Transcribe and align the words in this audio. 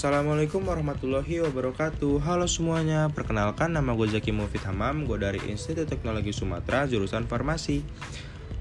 Assalamualaikum 0.00 0.64
warahmatullahi 0.64 1.44
wabarakatuh. 1.44 2.24
Halo 2.24 2.48
semuanya, 2.48 3.12
perkenalkan 3.12 3.76
nama 3.76 3.92
gue 3.92 4.08
Zaki 4.08 4.32
Mufid 4.32 4.64
Hamam. 4.64 5.04
Gue 5.04 5.20
dari 5.20 5.36
Institut 5.44 5.92
Teknologi 5.92 6.32
Sumatera, 6.32 6.88
jurusan 6.88 7.28
farmasi. 7.28 7.84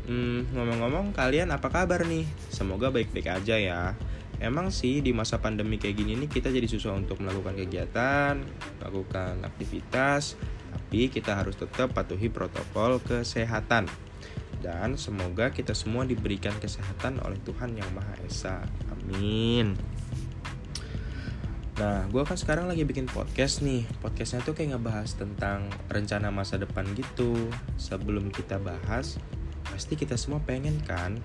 Hmm, 0.04 0.52
Ngomong-ngomong, 0.52 1.16
kalian 1.16 1.55
apa 1.55 1.71
kabar 1.71 2.04
nih? 2.04 2.28
Semoga 2.52 2.91
baik-baik 2.91 3.32
aja 3.32 3.55
ya. 3.55 3.96
Emang 4.44 4.68
sih 4.68 5.00
di 5.00 5.16
masa 5.16 5.39
pandemi 5.39 5.80
kayak 5.80 6.04
gini 6.04 6.20
nih 6.20 6.28
kita 6.28 6.52
jadi 6.52 6.68
susah 6.68 6.91
untuk 6.91 7.23
melakukan 7.23 7.56
kegiatan, 7.56 8.44
melakukan 8.84 9.40
aktivitas 9.48 10.36
Tapi 10.76 11.08
kita 11.08 11.40
harus 11.40 11.56
tetap 11.56 11.96
patuhi 11.96 12.28
protokol 12.28 13.00
kesehatan. 13.00 13.88
Dan 14.60 15.00
semoga 15.00 15.56
kita 15.56 15.71
semua 15.71 16.04
diberikan 16.04 16.60
kesehatan 16.60 17.24
oleh 17.24 17.40
Tuhan 17.48 17.80
Yang 17.80 17.91
Maha 17.95 18.16
Esa. 18.27 18.59
Amin 18.91 19.98
Nah, 21.80 22.04
gue 22.12 22.20
kan 22.28 22.36
sekarang 22.36 22.68
lagi 22.68 22.84
bikin 22.84 23.08
podcast 23.08 23.64
nih. 23.64 23.88
Podcastnya 24.04 24.44
tuh 24.44 24.52
kayak 24.52 24.76
ngebahas 24.76 25.16
tentang 25.16 25.72
rencana 25.88 26.28
masa 26.28 26.60
depan 26.60 26.84
gitu. 26.92 27.32
Sebelum 27.80 28.36
kita 28.36 28.60
bahas, 28.60 29.16
pasti 29.64 29.96
kita 29.96 30.20
semua 30.20 30.44
pengen 30.44 30.84
kan 30.84 31.16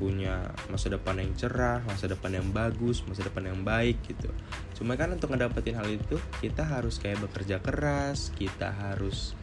punya 0.00 0.48
masa 0.72 0.88
depan 0.88 1.20
yang 1.20 1.36
cerah, 1.36 1.84
masa 1.84 2.08
depan 2.08 2.40
yang 2.40 2.48
bagus, 2.56 3.04
masa 3.04 3.28
depan 3.28 3.52
yang 3.52 3.60
baik 3.60 4.00
gitu. 4.08 4.32
Cuma 4.80 4.96
kan 4.96 5.12
untuk 5.12 5.28
ngedapetin 5.28 5.76
hal 5.76 5.84
itu, 5.92 6.16
kita 6.40 6.64
harus 6.64 6.96
kayak 6.96 7.20
bekerja 7.28 7.60
keras, 7.60 8.32
kita 8.32 8.72
harus 8.72 9.36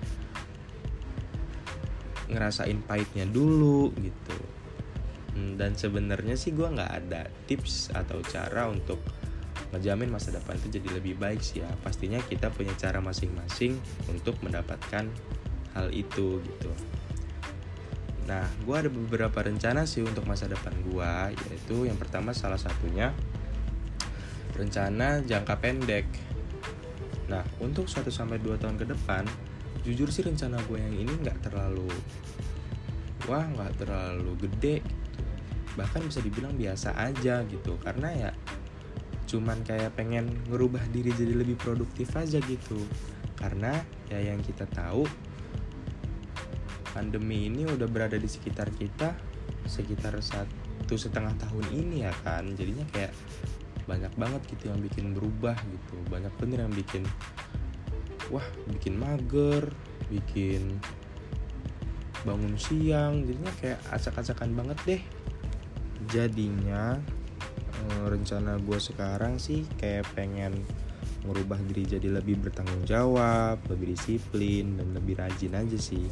ngerasain 2.26 2.82
pahitnya 2.90 3.30
dulu 3.30 3.94
gitu. 4.02 4.40
Hmm, 5.38 5.62
dan 5.62 5.77
sebenarnya 5.77 6.34
sih 6.34 6.58
gue 6.58 6.66
nggak 6.66 6.91
ada 7.05 7.30
tips 7.46 7.94
atau 7.94 8.18
cara 8.26 8.66
untuk 8.66 8.98
ngejamin 9.74 10.10
masa 10.13 10.35
depan 10.35 10.58
itu 10.62 10.77
jadi 10.82 10.90
lebih 10.99 11.18
baik 11.18 11.41
sih 11.41 11.62
ya. 11.63 11.70
Pastinya 11.82 12.21
kita 12.21 12.54
punya 12.54 12.74
cara 12.77 13.02
masing-masing 13.02 13.77
untuk 14.12 14.38
mendapatkan 14.46 15.10
hal 15.76 15.88
itu 15.91 16.41
gitu. 16.41 16.72
Nah 18.26 18.46
gue 18.66 18.76
ada 18.76 18.90
beberapa 18.90 19.46
rencana 19.46 19.85
sih 19.85 20.02
untuk 20.02 20.26
masa 20.26 20.49
depan 20.49 20.74
gue 20.85 21.12
yaitu 21.49 21.85
yang 21.85 21.98
pertama 21.98 22.34
salah 22.34 22.57
satunya 22.57 23.13
rencana 24.57 25.22
jangka 25.22 25.55
pendek. 25.62 26.07
Nah 27.29 27.46
untuk 27.62 27.85
1 27.85 28.10
sampai 28.10 28.41
2 28.41 28.57
tahun 28.57 28.77
ke 28.82 28.85
depan 28.90 29.26
jujur 29.85 30.10
sih 30.10 30.26
rencana 30.26 30.57
gue 30.66 30.82
yang 30.82 30.96
ini 30.98 31.13
nggak 31.22 31.46
terlalu 31.46 31.85
wah 33.29 33.46
nggak 33.46 33.85
terlalu 33.85 34.34
gede 34.50 34.82
gitu. 34.82 35.24
Bahkan 35.76 36.02
bisa 36.07 36.24
dibilang 36.24 36.55
biasa 36.55 36.96
aja 36.98 37.44
gitu. 37.46 37.77
Karena 37.84 38.10
ya 38.16 38.29
cuman 39.26 39.65
kayak 39.65 39.98
pengen 39.98 40.29
ngerubah 40.49 40.85
diri 40.93 41.09
jadi 41.13 41.34
lebih 41.34 41.57
produktif 41.57 42.13
aja 42.13 42.37
gitu. 42.45 42.77
Karena 43.35 43.73
ya 44.09 44.21
yang 44.21 44.40
kita 44.41 44.70
tahu 44.70 45.05
pandemi 46.95 47.51
ini 47.51 47.67
udah 47.67 47.90
berada 47.90 48.15
di 48.15 48.29
sekitar 48.29 48.71
kita 48.71 49.12
sekitar 49.65 50.15
satu 50.21 50.95
setengah 50.95 51.34
tahun 51.41 51.65
ini 51.73 52.05
ya 52.05 52.13
kan. 52.21 52.45
Jadinya 52.54 52.85
kayak 52.93 53.12
banyak 53.85 54.13
banget 54.17 54.41
gitu 54.54 54.70
yang 54.70 54.79
bikin 54.82 55.13
berubah 55.17 55.57
gitu. 55.57 55.95
Banyak 56.10 56.34
bener 56.37 56.65
yang 56.65 56.73
bikin 56.73 57.04
wah 58.34 58.45
bikin 58.73 58.98
mager 58.98 59.73
bikin 60.10 60.77
bangun 62.26 62.54
siang. 62.57 63.26
Jadinya 63.26 63.54
kayak 63.57 63.79
acak-acakan 63.89 64.53
banget 64.53 64.78
deh. 64.85 65.01
Jadinya 66.13 67.01
rencana 68.06 68.58
gue 68.62 68.80
sekarang 68.80 69.38
sih 69.41 69.66
kayak 69.78 70.08
pengen 70.16 70.53
merubah 71.25 71.58
diri 71.58 71.97
jadi 71.97 72.22
lebih 72.22 72.38
bertanggung 72.38 72.85
jawab, 72.85 73.57
lebih 73.69 73.97
disiplin 73.97 74.78
dan 74.78 74.94
lebih 74.94 75.18
rajin 75.18 75.57
aja 75.57 75.78
sih. 75.78 76.06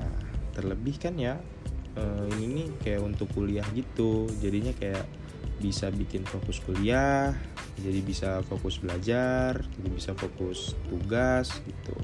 Nah 0.00 0.16
terlebih 0.56 0.96
kan 0.96 1.14
ya 1.20 1.36
eh, 1.96 2.26
ini 2.40 2.46
nih 2.48 2.68
kayak 2.80 3.02
untuk 3.04 3.28
kuliah 3.36 3.66
gitu, 3.76 4.28
jadinya 4.40 4.72
kayak 4.72 5.04
bisa 5.62 5.92
bikin 5.94 6.26
fokus 6.26 6.58
kuliah, 6.64 7.36
jadi 7.78 8.00
bisa 8.02 8.30
fokus 8.42 8.82
belajar, 8.82 9.62
jadi 9.78 9.88
bisa 9.94 10.10
fokus 10.18 10.74
tugas 10.90 11.54
gitu, 11.62 11.94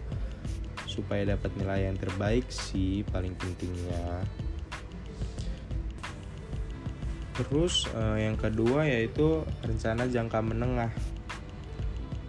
supaya 0.86 1.34
dapat 1.34 1.50
nilai 1.58 1.90
yang 1.90 1.98
terbaik 1.98 2.46
sih 2.52 3.02
paling 3.10 3.34
pentingnya. 3.34 4.22
Terus 7.38 7.86
uh, 7.94 8.18
yang 8.18 8.34
kedua 8.34 8.82
yaitu 8.82 9.46
rencana 9.62 10.10
jangka 10.10 10.42
menengah. 10.42 10.90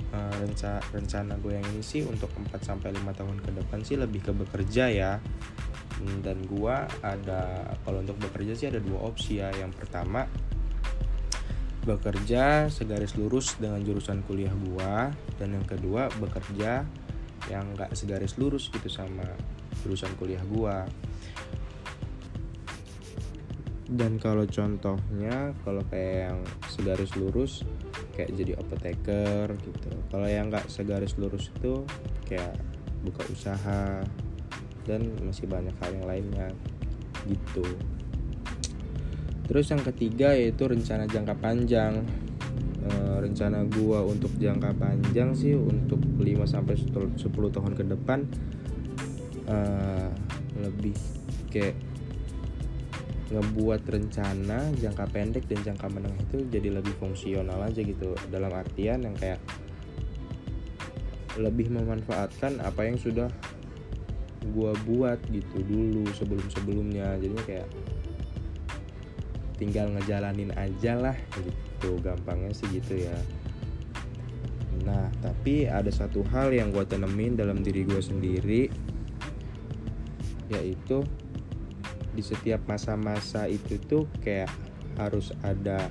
Uh, 0.10 0.34
rencana 0.42 0.82
rencana 0.90 1.38
gue 1.38 1.54
yang 1.54 1.66
ini 1.70 1.86
sih 1.86 2.02
untuk 2.02 2.34
4 2.34 2.50
sampai 2.66 2.90
5 2.98 3.14
tahun 3.14 3.38
ke 3.46 3.52
depan 3.62 3.80
sih 3.86 3.98
lebih 3.98 4.30
ke 4.30 4.32
bekerja 4.34 4.86
ya. 4.94 5.18
Hmm, 5.98 6.22
dan 6.22 6.46
gue 6.46 6.76
ada 7.02 7.74
kalau 7.84 8.00
untuk 8.06 8.22
bekerja 8.22 8.54
sih 8.54 8.70
ada 8.70 8.78
dua 8.78 9.10
opsi 9.10 9.42
ya. 9.42 9.50
Yang 9.58 9.82
pertama 9.82 10.30
bekerja 11.90 12.70
segaris 12.70 13.18
lurus 13.18 13.58
dengan 13.58 13.82
jurusan 13.82 14.22
kuliah 14.30 14.54
gue 14.54 14.94
dan 15.42 15.50
yang 15.58 15.66
kedua 15.66 16.12
bekerja 16.22 16.86
yang 17.48 17.66
gak 17.74 17.96
segaris 17.98 18.36
lurus 18.38 18.68
gitu 18.70 18.92
sama 18.92 19.26
jurusan 19.82 20.12
kuliah 20.20 20.44
gue 20.44 20.76
dan 23.90 24.22
kalau 24.22 24.46
contohnya 24.46 25.50
kalau 25.66 25.82
kayak 25.90 26.30
yang 26.30 26.40
segaris 26.70 27.10
lurus 27.18 27.66
kayak 28.14 28.38
jadi 28.38 28.54
apoteker 28.62 29.58
gitu. 29.66 29.90
Kalau 30.14 30.30
yang 30.30 30.54
nggak 30.54 30.70
segaris 30.70 31.18
lurus 31.18 31.50
itu 31.50 31.82
kayak 32.30 32.54
buka 33.02 33.26
usaha 33.34 34.06
dan 34.86 35.02
masih 35.26 35.50
banyak 35.50 35.74
hal 35.82 35.92
yang 35.98 36.06
lainnya 36.06 36.48
gitu. 37.26 37.66
Terus 39.50 39.66
yang 39.74 39.82
ketiga 39.82 40.38
yaitu 40.38 40.70
rencana 40.70 41.10
jangka 41.10 41.34
panjang. 41.42 42.06
E, 42.80 42.90
rencana 43.26 43.66
gua 43.74 44.06
untuk 44.06 44.30
jangka 44.38 44.78
panjang 44.78 45.34
sih 45.34 45.58
untuk 45.58 45.98
5 46.00 46.46
sampai 46.46 46.78
10 46.78 47.18
tahun 47.28 47.74
ke 47.74 47.84
depan 47.90 48.24
e, 49.50 49.58
lebih 50.62 50.96
kayak 51.50 51.89
ngebuat 53.30 53.86
rencana 53.86 54.74
jangka 54.74 55.06
pendek 55.14 55.46
dan 55.46 55.62
jangka 55.62 55.86
menengah 55.90 56.18
itu 56.30 56.50
jadi 56.50 56.82
lebih 56.82 56.94
fungsional 56.98 57.62
aja 57.62 57.82
gitu. 57.82 58.18
Dalam 58.34 58.50
artian 58.54 59.06
yang 59.06 59.14
kayak 59.14 59.38
lebih 61.38 61.70
memanfaatkan 61.70 62.58
apa 62.66 62.90
yang 62.90 62.98
sudah 62.98 63.30
gue 64.40 64.72
buat 64.88 65.20
gitu 65.30 65.62
dulu 65.62 66.10
sebelum 66.16 66.48
sebelumnya 66.50 67.16
jadinya 67.22 67.44
kayak 67.46 67.68
tinggal 69.60 69.92
ngejalanin 69.92 70.56
aja 70.56 70.96
lah 70.96 71.18
gitu 71.38 72.00
gampangnya 72.00 72.56
sih 72.56 72.68
gitu 72.72 72.98
ya. 72.98 73.18
Nah 74.88 75.12
tapi 75.20 75.68
ada 75.68 75.92
satu 75.92 76.24
hal 76.32 76.50
yang 76.56 76.72
gue 76.72 76.82
tanemin 76.88 77.36
dalam 77.36 77.62
diri 77.62 77.84
gue 77.84 78.00
sendiri 78.00 78.72
yaitu 80.50 81.06
di 82.14 82.24
setiap 82.26 82.64
masa-masa 82.66 83.46
itu 83.46 83.78
tuh 83.78 84.06
kayak 84.22 84.50
harus 84.98 85.32
ada 85.46 85.88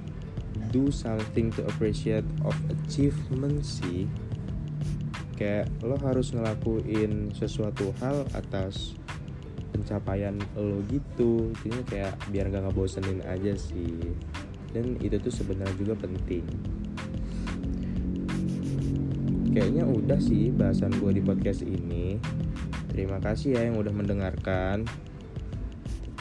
do 0.74 0.92
something 0.92 1.48
to 1.54 1.64
appreciate 1.70 2.26
of 2.44 2.54
achievement 2.68 3.64
sih. 3.64 4.04
Kayak 5.38 5.70
lo 5.86 5.94
harus 6.02 6.34
ngelakuin 6.34 7.30
sesuatu 7.30 7.94
hal 8.02 8.26
atas 8.34 8.98
pencapaian 9.70 10.34
lo 10.58 10.82
gitu. 10.90 11.54
Jadinya 11.62 11.82
kayak 11.86 12.14
biar 12.34 12.50
gak 12.50 12.66
ngebosenin 12.66 13.22
aja 13.24 13.54
sih. 13.54 14.12
Dan 14.74 14.98
itu 14.98 15.16
tuh 15.22 15.32
sebenarnya 15.32 15.74
juga 15.78 15.94
penting. 15.96 16.44
Kayaknya 19.54 19.84
udah 19.88 20.20
sih 20.20 20.52
bahasan 20.52 20.92
gue 20.98 21.18
di 21.18 21.22
podcast 21.24 21.64
ini. 21.64 22.18
Terima 22.90 23.22
kasih 23.22 23.54
ya 23.54 23.62
yang 23.70 23.78
udah 23.78 23.94
mendengarkan 23.94 24.84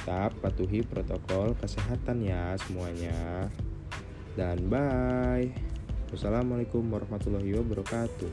tetap 0.07 0.31
patuhi 0.39 0.87
protokol 0.87 1.51
kesehatan 1.59 2.23
ya 2.23 2.55
semuanya. 2.63 3.51
Dan 4.39 4.71
bye. 4.71 5.51
Wassalamualaikum 6.15 6.79
warahmatullahi 6.87 7.51
wabarakatuh. 7.59 8.31